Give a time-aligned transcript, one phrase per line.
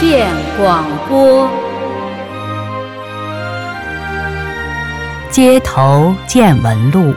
[0.00, 0.26] 见
[0.56, 1.46] 广播，
[5.30, 7.14] 街头见闻录。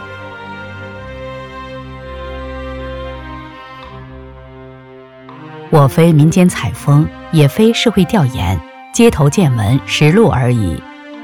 [5.69, 8.59] 我非民间采风，也非社会调研，
[8.94, 10.77] 街头见闻实录而已。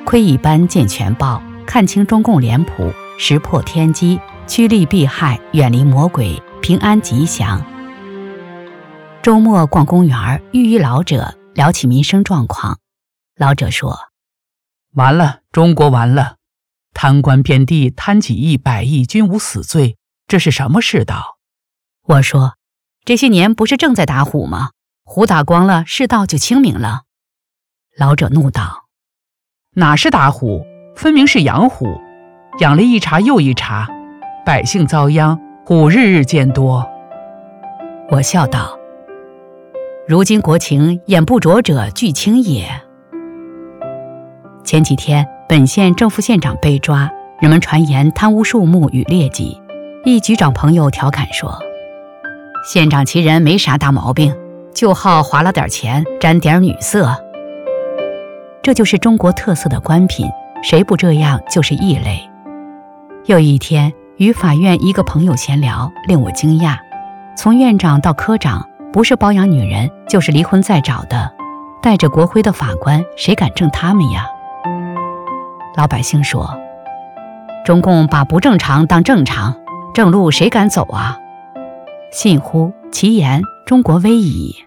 [0.05, 4.17] 窥一斑见全豹，看清中共脸谱，识破天机，
[4.47, 7.61] 趋利避害，远离魔鬼，平安吉祥。
[9.21, 12.79] 周末逛公园，遇一老者，聊起民生状况。
[13.35, 13.97] 老者说
[14.95, 16.37] ：“完了，中国完了，
[16.93, 21.37] 贪官遍地，贪几亿、百亿均无死罪，这是什么世道？”
[22.05, 22.55] 我说。
[23.05, 24.69] 这些年不是正在打虎吗？
[25.03, 27.03] 虎打光了，世道就清明了。
[27.97, 28.85] 老者怒道
[29.75, 30.63] ：“哪是打虎，
[30.95, 31.87] 分明是养虎，
[32.59, 33.87] 养了一茬又一茬，
[34.45, 36.87] 百姓遭殃，虎日日渐多。”
[38.11, 38.77] 我笑道
[40.09, 42.67] ：“如今国情，眼不着者俱清也。”
[44.65, 47.07] 前几天，本县正副县长被抓，
[47.39, 49.61] 人们传言贪污数目与劣迹。
[50.05, 51.59] 一局长朋友调侃说。
[52.67, 54.35] 县长其人没啥大毛病，
[54.73, 57.15] 就好划了点钱，沾点女色。
[58.63, 60.27] 这就是中国特色的官品，
[60.63, 62.27] 谁不这样就是异类。
[63.25, 66.79] 有一天与法院一个朋友闲聊，令我惊讶：
[67.37, 71.31] 从院长到科长，不是包养女人，就是离婚再找的，
[71.81, 74.27] 带着国徽的法官，谁敢正他们呀？
[75.75, 76.57] 老百姓说：
[77.63, 79.55] 中共把不正常当正常，
[79.93, 81.19] 正路谁敢走啊？
[82.11, 84.65] 信乎其言，中国危矣。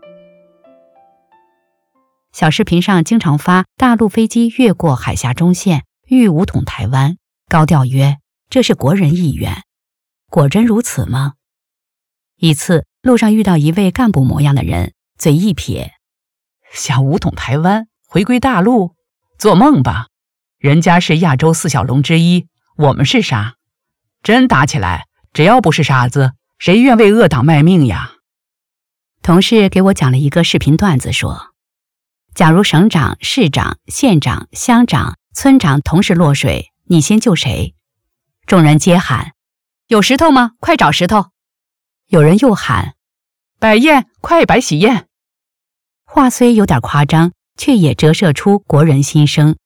[2.33, 7.17] 小视频上经常发大陆飞机越过海峡中线，欲武统台湾，
[7.49, 9.65] 高调曰这是国人意愿。
[10.31, 11.33] 果真如此吗？
[12.39, 15.95] 一次路上遇到一位干部模样的人，嘴一撇，
[16.73, 18.95] 想武统台湾，回归大陆，
[19.41, 20.07] 做梦吧！
[20.61, 23.57] 人家是亚洲四小龙之一，我们是啥？
[24.23, 26.35] 真打起来，只要不是傻子。
[26.61, 28.13] 谁愿为恶党卖命呀？
[29.21, 31.49] 同事给我讲了一个视频段子，说：
[32.37, 37.75] 假如省长、市长、县长、乡长、村长同时落水，你先救谁？
[38.47, 39.33] 众人皆喊：
[39.89, 40.53] 有石头吗？
[40.61, 41.33] 快找石头！
[42.07, 42.95] 有人又喊：
[43.63, 45.07] 摆宴，快摆喜宴！
[46.05, 49.57] 话虽有点夸张，却也折射出国人心声。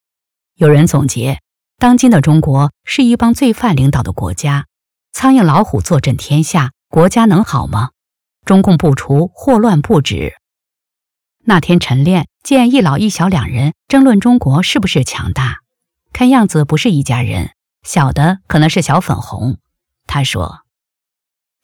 [0.57, 1.41] 有人总结：
[1.79, 4.67] 当今的中国是一帮罪犯领导的国家，
[5.15, 6.73] 苍蝇老虎坐镇天下。
[6.91, 7.93] 国家能好吗？
[8.45, 10.34] 中共不除，祸乱不止。
[11.47, 15.61] 那天晨练见一老一小两人争论中国是不是强大，
[16.13, 17.53] 看样子不是一家人。
[17.83, 19.57] 小的可能是小粉红。
[20.07, 20.67] 他说：“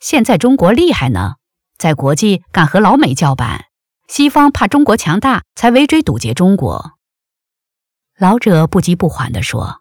[0.01, 1.35] 现在中国厉害呢，
[1.83, 3.65] 在国际敢和老美叫板，
[4.07, 6.93] 西方怕中国强大，才围追堵截中国。”
[8.17, 9.81] 老者不急不缓地说：“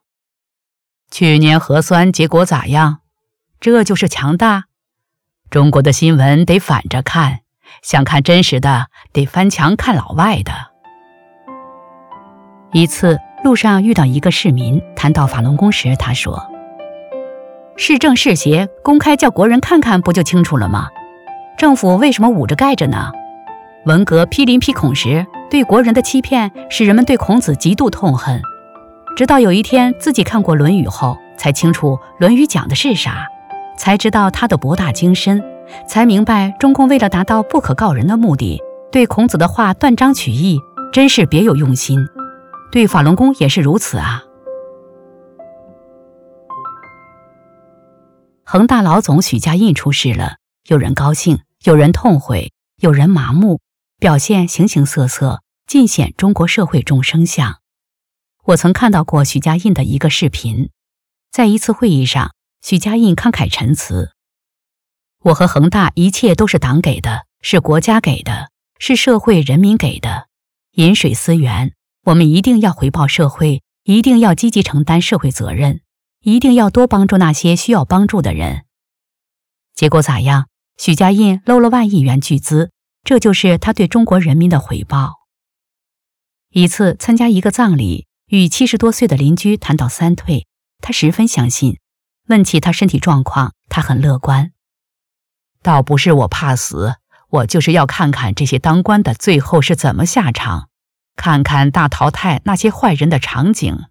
[1.12, 3.02] 去年核酸结果咋样？
[3.60, 4.64] 这就是强大。”
[5.52, 7.42] 中国的新闻得反着看，
[7.84, 10.52] 想看真实的，得翻墙看老外的。
[12.72, 16.50] 一次路上遇到一个市民，谈到法轮功时，他说
[17.78, 20.90] ：“是正是邪，公开叫国人看看，不就清楚了吗？
[21.62, 23.12] 政府为什么捂着盖着呢？”
[23.86, 28.42] 文革批林批孔时，对国人的欺骗，使人们对孔子极度痛恨。
[29.16, 33.28] 直到有一天自己看过《论语》后，才清楚《论语》讲的是啥。
[33.78, 35.44] 才知道他的博大精深，
[35.88, 38.60] 才明白中共为了达到不可告人的目的，
[38.92, 40.60] 对孔子的话断章取义，
[40.92, 42.00] 真是别有用心。
[42.72, 44.24] 对法轮功也是如此啊。
[48.44, 53.60] 恒大老总许家印出事了，有人高兴，有人痛悔，有人麻木，
[54.00, 57.62] 表现形形色色，尽显中国社会众生相。
[58.46, 60.72] 我曾看到过许家印的一个视频，
[61.32, 62.34] 在一次会议上。
[62.64, 64.12] 许家印慷慨陈词
[65.26, 70.28] ：“我和恒大一切都是党给的，是国家给的，是社会人民给的。
[70.74, 71.74] 饮水思源，
[72.06, 75.82] 我们一定要回报社会，一定要积极承担社会责任，
[76.22, 78.66] 一定要多帮助那些需要帮助的人。
[79.74, 80.47] 结果咋样？
[80.82, 82.72] 许家印搂了万亿元巨资，
[83.04, 85.28] 这就是他对中国人民的回报。
[86.50, 90.48] 一次参加一个葬礼，与七十多岁的邻居谈到三退，
[90.80, 91.78] 他十分相信。”
[92.30, 94.54] 问起他身体状况，他很乐观。
[95.62, 96.96] 倒不是我怕死，
[97.30, 100.70] 我就是要看看这些当官的最后是怎么下场，
[101.16, 103.86] 看看大淘汰那些坏人的场景。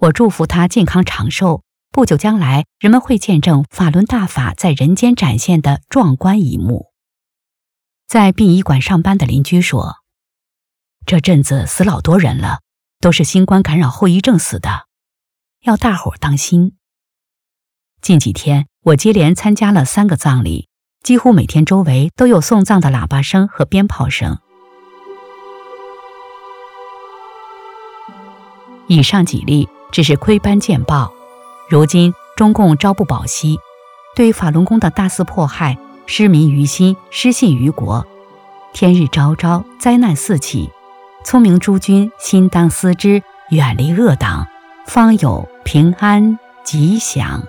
[0.00, 6.86] 我祝福他健康长寿，不久将来人们会见证法轮大法在人间展现的壮观一幕。
[8.06, 9.96] 在殡仪馆上班的邻居说
[11.04, 12.60] ：“这阵子死老多人了，
[13.00, 14.86] 都是新冠感染后遗症死的，
[15.62, 16.76] 要大伙儿当心。
[18.00, 20.68] 近几天我接连参加了三个葬礼，
[21.02, 24.38] 几乎每天周围都有送葬的喇叭声和鞭炮声。
[28.86, 31.12] 以上几例只是窥斑见报，
[31.70, 33.60] 如今中共朝不保夕，
[34.16, 35.76] 对法轮功的大肆迫害，
[36.06, 38.06] 失民于心，失信于国，
[38.72, 40.70] 天日昭昭，灾难四起。
[41.24, 44.46] 聪明诸君心当思之，远离恶党，
[44.86, 47.42] 方有平安吉祥。